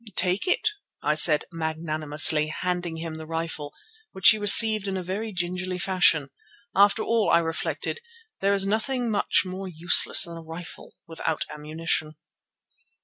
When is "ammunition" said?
11.51-12.15